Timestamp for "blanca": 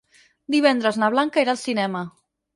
1.17-1.45